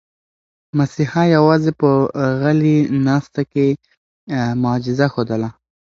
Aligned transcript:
مسیحا 0.77 1.23
یوازې 1.35 1.71
په 1.79 1.89
غلې 2.41 2.77
ناسته 3.07 3.41
کې 3.51 3.65
معجزه 4.63 5.07
ښودله. 5.13 5.49